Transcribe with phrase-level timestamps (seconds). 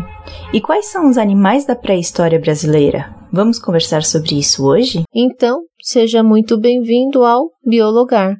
[0.52, 3.14] E quais são os animais da pré-história brasileira?
[3.30, 5.02] Vamos conversar sobre isso hoje?
[5.14, 8.36] Então, seja muito bem-vindo ao Biologar.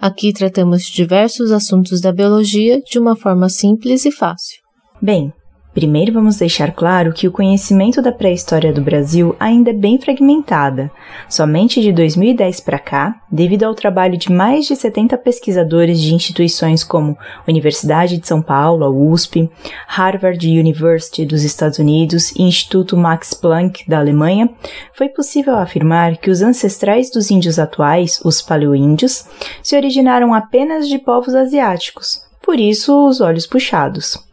[0.00, 4.60] Aqui tratamos diversos assuntos da biologia de uma forma simples e fácil.
[5.02, 5.32] Bem,
[5.78, 10.90] Primeiro, vamos deixar claro que o conhecimento da pré-história do Brasil ainda é bem fragmentada.
[11.28, 16.82] Somente de 2010 para cá, devido ao trabalho de mais de 70 pesquisadores de instituições
[16.82, 19.48] como Universidade de São Paulo, a USP,
[19.86, 24.50] Harvard University dos Estados Unidos e Instituto Max Planck da Alemanha,
[24.92, 29.26] foi possível afirmar que os ancestrais dos índios atuais, os paleoíndios,
[29.62, 34.26] se originaram apenas de povos asiáticos, por isso os olhos puxados.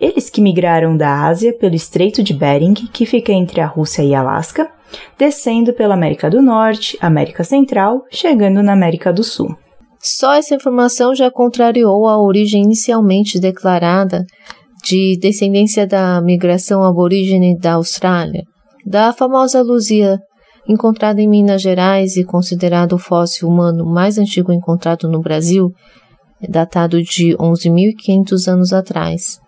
[0.00, 4.14] Eles que migraram da Ásia pelo Estreito de Bering, que fica entre a Rússia e
[4.14, 4.70] Alasca,
[5.18, 9.54] descendo pela América do Norte, América Central, chegando na América do Sul.
[10.02, 14.24] Só essa informação já contrariou a origem inicialmente declarada
[14.82, 18.44] de descendência da migração aborígene da Austrália,
[18.86, 20.18] da famosa Luzia,
[20.66, 25.70] encontrada em Minas Gerais e considerado o fóssil humano mais antigo encontrado no Brasil,
[26.48, 29.38] datado de 11.500 anos atrás.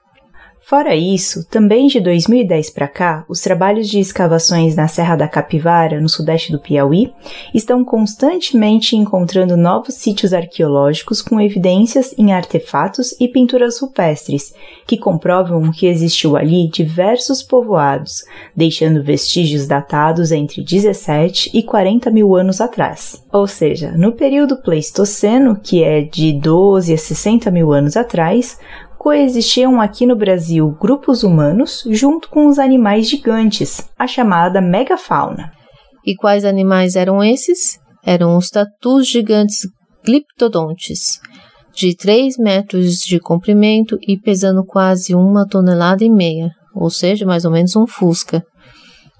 [0.64, 6.00] Fora isso, também de 2010 para cá, os trabalhos de escavações na Serra da Capivara,
[6.00, 7.12] no sudeste do Piauí,
[7.52, 14.54] estão constantemente encontrando novos sítios arqueológicos com evidências em artefatos e pinturas rupestres,
[14.86, 22.36] que comprovam que existiu ali diversos povoados, deixando vestígios datados entre 17 e 40 mil
[22.36, 23.22] anos atrás.
[23.32, 28.58] Ou seja, no período Pleistoceno, que é de 12 a 60 mil anos atrás,
[29.02, 35.50] coexistiam aqui no Brasil grupos humanos junto com os animais gigantes, a chamada megafauna.
[36.06, 37.80] E quais animais eram esses?
[38.04, 39.66] Eram os tatus gigantes
[40.04, 41.18] gliptodontes,
[41.74, 47.44] de 3 metros de comprimento e pesando quase uma tonelada e meia, ou seja, mais
[47.44, 48.44] ou menos um fusca.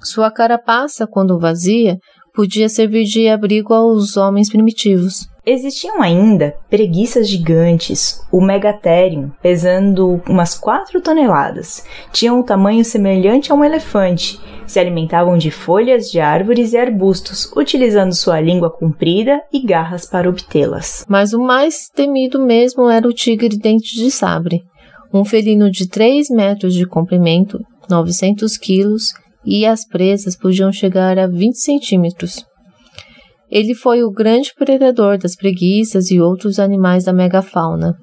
[0.01, 1.99] Sua carapaça, quando vazia,
[2.33, 5.27] podia servir de abrigo aos homens primitivos.
[5.45, 11.85] Existiam ainda preguiças gigantes, o Megatherium, pesando umas 4 toneladas.
[12.13, 14.39] Tinham um tamanho semelhante a um elefante.
[14.69, 20.31] Se alimentavam de folhas de árvores e arbustos, utilizando sua língua comprida e garras para
[20.31, 21.05] obtê-las.
[21.09, 24.63] Mas o mais temido mesmo era o tigre dente de sabre,
[25.13, 27.59] um felino de 3 metros de comprimento,
[27.91, 29.13] 900 quilos,
[29.45, 32.47] e as presas podiam chegar a 20 centímetros.
[33.53, 37.95] Ele foi o grande predador das preguiças e outros animais da megafauna.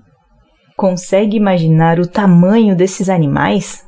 [0.78, 3.84] Consegue imaginar o tamanho desses animais?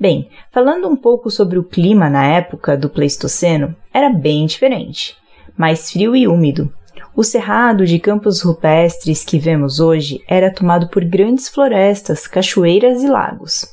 [0.00, 5.14] Bem, falando um pouco sobre o clima na época do Pleistoceno, era bem diferente,
[5.56, 6.72] mais frio e úmido.
[7.14, 13.08] O cerrado de campos rupestres que vemos hoje era tomado por grandes florestas, cachoeiras e
[13.08, 13.64] lagos.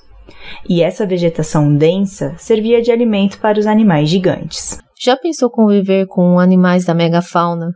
[0.70, 4.86] E essa vegetação densa servia de alimento para os animais gigantes.
[5.00, 7.72] Já pensou conviver com animais da megafauna?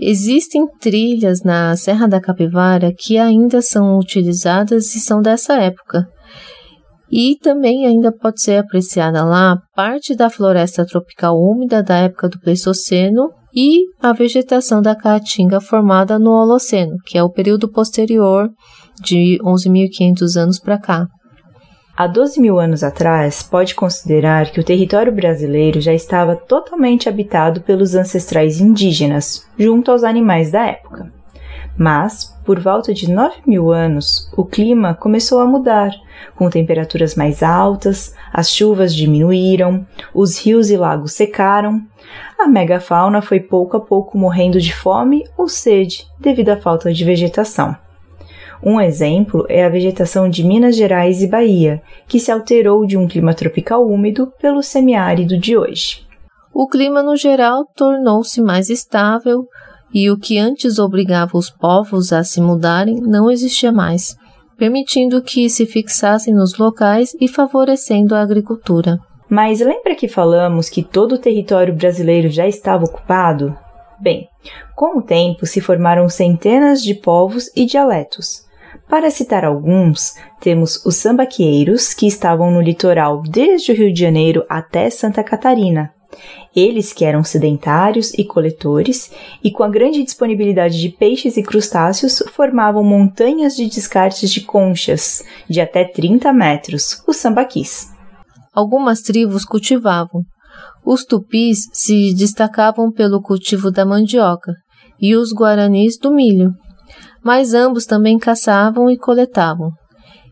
[0.00, 6.06] Existem trilhas na Serra da Capivara que ainda são utilizadas e são dessa época.
[7.10, 12.40] E também ainda pode ser apreciada lá parte da floresta tropical úmida da época do
[12.40, 18.48] Pleistoceno e a vegetação da caatinga formada no Holoceno, que é o período posterior
[19.02, 21.06] de 11.500 anos para cá.
[21.94, 27.60] Há 12 mil anos atrás, pode considerar que o território brasileiro já estava totalmente habitado
[27.60, 31.12] pelos ancestrais indígenas, junto aos animais da época.
[31.76, 35.90] Mas, por volta de 9 mil anos, o clima começou a mudar,
[36.34, 41.82] com temperaturas mais altas, as chuvas diminuíram, os rios e lagos secaram,
[42.38, 47.04] a megafauna foi pouco a pouco morrendo de fome ou sede devido à falta de
[47.04, 47.76] vegetação.
[48.64, 53.08] Um exemplo é a vegetação de Minas Gerais e Bahia, que se alterou de um
[53.08, 56.06] clima tropical úmido pelo semiárido de hoje.
[56.54, 59.48] O clima no geral tornou-se mais estável
[59.92, 64.16] e o que antes obrigava os povos a se mudarem não existia mais,
[64.56, 69.00] permitindo que se fixassem nos locais e favorecendo a agricultura.
[69.28, 73.56] Mas lembra que falamos que todo o território brasileiro já estava ocupado?
[73.98, 74.28] Bem,
[74.76, 78.51] com o tempo se formaram centenas de povos e dialetos.
[78.88, 84.44] Para citar alguns, temos os sambaqueiros, que estavam no litoral desde o Rio de Janeiro
[84.48, 85.92] até Santa Catarina,
[86.54, 89.10] Eles que eram sedentários e coletores,
[89.42, 95.24] e com a grande disponibilidade de peixes e crustáceos, formavam montanhas de descartes de conchas,
[95.48, 97.90] de até 30 metros, os sambaquis.
[98.52, 100.22] Algumas tribos cultivavam.
[100.84, 104.52] Os tupis se destacavam pelo cultivo da mandioca
[105.00, 106.52] e os guaranis do milho,
[107.24, 109.70] mas ambos também caçavam e coletavam.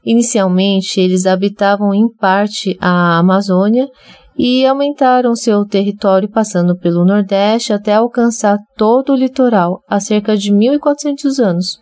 [0.05, 3.89] Inicialmente, eles habitavam em parte a Amazônia
[4.37, 10.51] e aumentaram seu território passando pelo Nordeste até alcançar todo o litoral há cerca de
[10.51, 11.79] 1400 anos.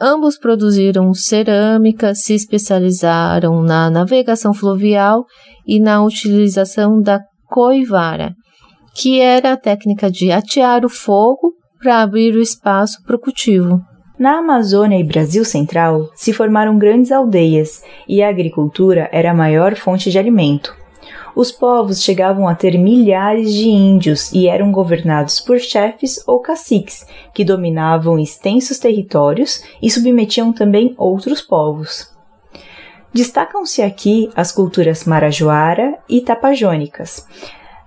[0.00, 5.24] Ambos produziram cerâmica, se especializaram na navegação fluvial
[5.66, 8.34] e na utilização da coivara,
[8.94, 11.53] que era a técnica de atear o fogo
[11.84, 13.80] para abrir o espaço para o cultivo.
[14.18, 19.76] Na Amazônia e Brasil Central se formaram grandes aldeias e a agricultura era a maior
[19.76, 20.74] fonte de alimento
[21.34, 27.04] os povos chegavam a ter milhares de índios e eram governados por chefes ou caciques,
[27.34, 32.12] que dominavam extensos territórios e submetiam também outros povos.
[33.12, 37.26] Destacam-se aqui as culturas marajoara e tapajônicas.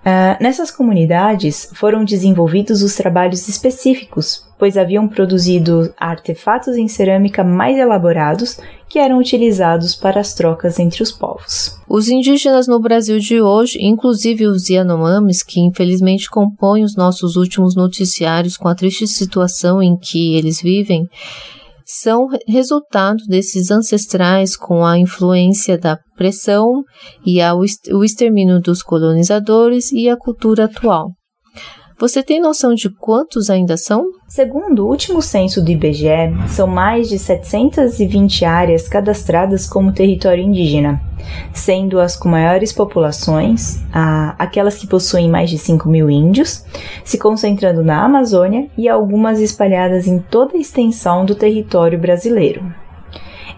[0.00, 7.76] Uh, nessas comunidades foram desenvolvidos os trabalhos específicos, pois haviam produzido artefatos em cerâmica mais
[7.76, 8.58] elaborados
[8.88, 11.76] que eram utilizados para as trocas entre os povos.
[11.88, 17.76] Os indígenas no Brasil de hoje, inclusive os Yanomamis, que infelizmente compõem os nossos últimos
[17.76, 21.06] noticiários com a triste situação em que eles vivem,
[21.90, 26.84] são resultado desses ancestrais com a influência da pressão
[27.24, 27.38] e
[27.90, 31.12] o extermínio dos colonizadores e a cultura atual.
[32.00, 34.12] Você tem noção de quantos ainda são?
[34.28, 41.02] Segundo o último censo do IBGE, são mais de 720 áreas cadastradas como território indígena,
[41.52, 46.64] sendo as com maiores populações, a, aquelas que possuem mais de 5 mil índios,
[47.02, 52.62] se concentrando na Amazônia e algumas espalhadas em toda a extensão do território brasileiro.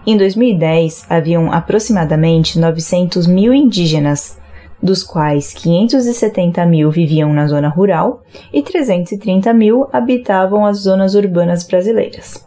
[0.06, 4.39] Em 2010, haviam aproximadamente 900 mil indígenas,
[4.82, 8.23] dos quais 570 mil viviam na zona rural
[8.53, 12.47] e 330 mil habitavam as zonas urbanas brasileiras.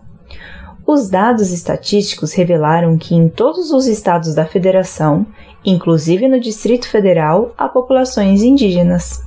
[0.86, 5.26] Os dados estatísticos revelaram que em todos os estados da federação,
[5.66, 9.22] inclusive no Distrito Federal, há populações indígenas.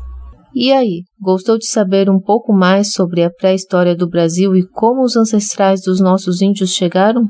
[0.55, 5.03] E aí, gostou de saber um pouco mais sobre a pré-história do Brasil e como
[5.03, 7.25] os ancestrais dos nossos índios chegaram?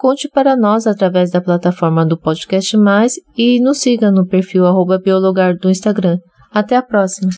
[0.00, 4.64] Conte para nós através da plataforma do Podcast Mais e nos siga no perfil
[4.98, 6.16] biologar do Instagram.
[6.50, 7.30] Até a próxima!